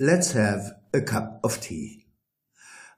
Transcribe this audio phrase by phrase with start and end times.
[0.00, 2.04] Let's have a cup of tea.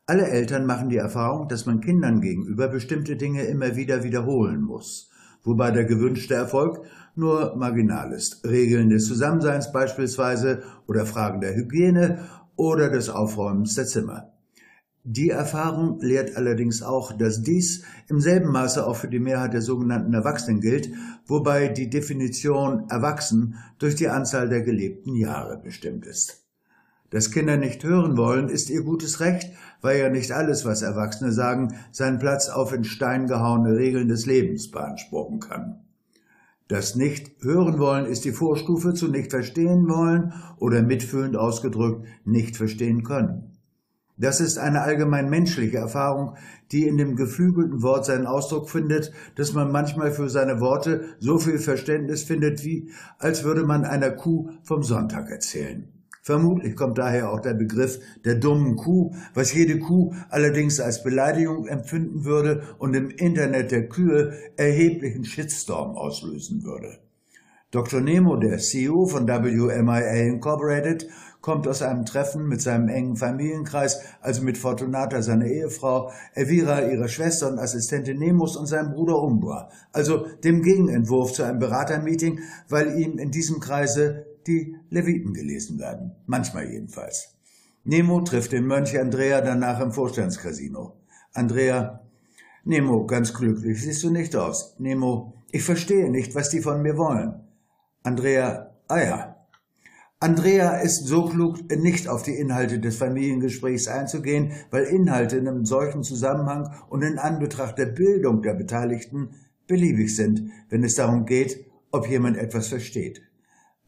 [0.06, 5.11] Alle Eltern machen die Erfahrung, dass man Kindern gegenüber bestimmte Dinge immer wieder wiederholen muss,
[5.45, 8.43] wobei der gewünschte Erfolg nur marginal ist.
[8.46, 14.33] Regeln des Zusammenseins beispielsweise oder Fragen der Hygiene oder des Aufräumens der Zimmer.
[15.05, 19.60] Die Erfahrung lehrt allerdings auch, dass dies im selben Maße auch für die Mehrheit der
[19.60, 20.88] sogenannten Erwachsenen gilt,
[21.27, 26.45] wobei die Definition erwachsen durch die Anzahl der gelebten Jahre bestimmt ist.
[27.10, 31.32] Dass Kinder nicht hören wollen, ist ihr gutes Recht, weil ja nicht alles, was Erwachsene
[31.32, 35.80] sagen, seinen Platz auf in Stein gehauene Regeln des Lebens beanspruchen kann.
[36.69, 42.56] Das nicht hören wollen ist die Vorstufe zu nicht verstehen wollen oder mitfühlend ausgedrückt nicht
[42.56, 43.52] verstehen können.
[44.18, 46.37] Das ist eine allgemein menschliche Erfahrung,
[46.73, 51.38] die in dem geflügelten Wort seinen Ausdruck findet, dass man manchmal für seine Worte so
[51.38, 55.96] viel Verständnis findet, wie als würde man einer Kuh vom Sonntag erzählen.
[56.27, 61.68] Vermutlich kommt daher auch der Begriff der dummen Kuh, was jede Kuh allerdings als Beleidigung
[61.68, 66.99] empfinden würde und im Internet der Kühe erheblichen Shitstorm auslösen würde.
[67.71, 68.00] Dr.
[68.00, 71.06] Nemo, der CEO von WMIA Incorporated,
[71.41, 77.06] kommt aus einem Treffen mit seinem engen Familienkreis, also mit Fortunata, seiner Ehefrau, Elvira, ihrer
[77.06, 82.99] Schwester und Assistentin Nemos und seinem Bruder Umbra, also dem Gegenentwurf zu einem Beratermeeting, weil
[82.99, 86.12] ihm in diesem Kreise die Leviten gelesen werden.
[86.27, 87.37] Manchmal jedenfalls.
[87.84, 90.97] Nemo trifft den Mönch Andrea danach im Vorstandscasino.
[91.33, 92.00] Andrea,
[92.65, 94.75] Nemo, ganz glücklich siehst du nicht aus.
[94.78, 97.34] Nemo, ich verstehe nicht, was die von mir wollen.
[98.03, 99.37] Andrea, ah ja.
[100.19, 105.65] Andrea ist so klug, nicht auf die Inhalte des Familiengesprächs einzugehen, weil Inhalte in einem
[105.65, 109.31] solchen Zusammenhang und in Anbetracht der Bildung der Beteiligten
[109.67, 113.22] beliebig sind, wenn es darum geht, ob jemand etwas versteht.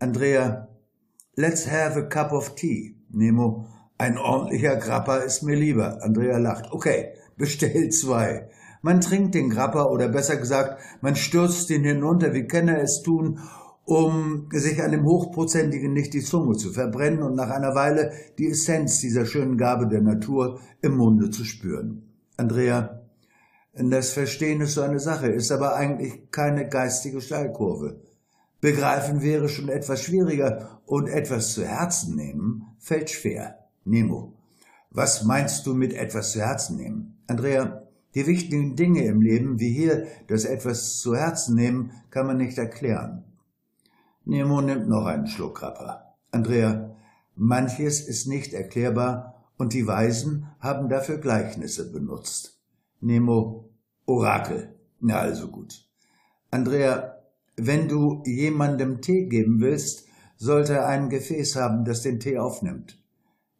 [0.01, 0.69] Andrea,
[1.37, 2.95] let's have a cup of tea.
[3.11, 3.67] Nemo,
[3.99, 6.05] ein ordentlicher Grappa ist mir lieber.
[6.05, 6.71] Andrea lacht.
[6.71, 8.49] Okay, bestell zwei.
[8.81, 13.41] Man trinkt den Grappa oder besser gesagt, man stürzt ihn hinunter, wie Kenner es tun,
[13.85, 18.51] um sich an dem Hochprozentigen nicht die Zunge zu verbrennen und nach einer Weile die
[18.51, 22.05] Essenz dieser schönen Gabe der Natur im Munde zu spüren.
[22.37, 23.01] Andrea,
[23.73, 28.01] das Verstehen ist so eine Sache, ist aber eigentlich keine geistige Steilkurve.
[28.61, 33.59] Begreifen wäre schon etwas schwieriger und etwas zu Herzen nehmen fällt schwer.
[33.85, 34.33] Nemo.
[34.91, 37.19] Was meinst du mit etwas zu Herzen nehmen?
[37.27, 37.83] Andrea,
[38.15, 42.57] die wichtigen Dinge im Leben, wie hier das etwas zu Herzen nehmen, kann man nicht
[42.59, 43.25] erklären.
[44.25, 46.17] Nemo nimmt noch einen Schluck Rapper.
[46.31, 46.97] Andrea,
[47.35, 52.59] manches ist nicht erklärbar und die Weisen haben dafür Gleichnisse benutzt.
[53.01, 53.69] Nemo,
[54.07, 54.75] Orakel.
[55.01, 55.87] Na also gut.
[56.51, 57.18] Andrea,
[57.59, 62.99] wenn du jemandem Tee geben willst, sollte er ein Gefäß haben, das den Tee aufnimmt.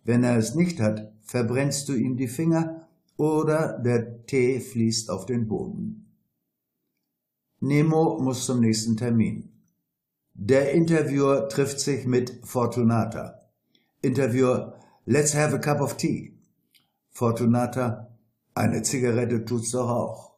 [0.05, 5.27] Wenn er es nicht hat, verbrennst du ihm die Finger oder der Tee fließt auf
[5.27, 6.07] den Boden.
[7.61, 9.51] Nemo muss zum nächsten Termin.
[10.33, 13.43] Der Interviewer trifft sich mit Fortunata.
[14.01, 16.39] Interviewer, let's have a cup of tea.
[17.11, 18.17] Fortunata,
[18.55, 20.38] eine Zigarette tut's doch auch.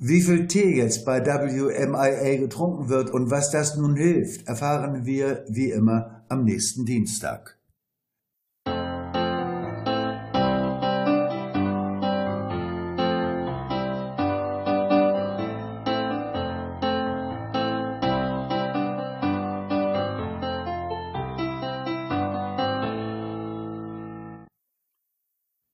[0.00, 5.44] Wie viel Tee jetzt bei WMIA getrunken wird und was das nun hilft, erfahren wir
[5.48, 7.57] wie immer am nächsten Dienstag.